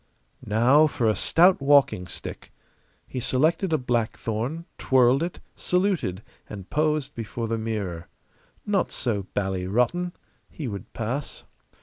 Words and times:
Now 0.47 0.87
for 0.87 1.07
a 1.07 1.15
stout 1.15 1.61
walking 1.61 2.07
stick. 2.07 2.51
He 3.05 3.19
selected 3.19 3.71
a 3.71 3.77
blackthorn, 3.77 4.65
twirled 4.79 5.21
it, 5.21 5.39
saluted, 5.55 6.23
and 6.49 6.67
posed 6.71 7.13
before 7.13 7.47
the 7.47 7.59
mirror. 7.59 8.07
Not 8.65 8.91
so 8.91 9.27
bally 9.35 9.67
rotten. 9.67 10.13
He 10.49 10.67
would 10.67 10.91
pass. 10.93 11.43